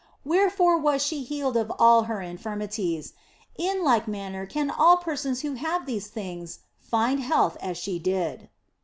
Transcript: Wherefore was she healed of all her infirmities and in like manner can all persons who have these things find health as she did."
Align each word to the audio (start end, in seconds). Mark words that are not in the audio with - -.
Wherefore 0.25 0.79
was 0.79 1.05
she 1.05 1.21
healed 1.21 1.55
of 1.55 1.71
all 1.77 2.05
her 2.09 2.23
infirmities 2.23 3.13
and 3.59 3.67
in 3.77 3.83
like 3.83 4.07
manner 4.07 4.47
can 4.47 4.71
all 4.71 4.97
persons 4.97 5.41
who 5.41 5.53
have 5.53 5.85
these 5.85 6.07
things 6.07 6.61
find 6.79 7.19
health 7.19 7.55
as 7.61 7.77
she 7.77 7.99
did." 7.99 8.49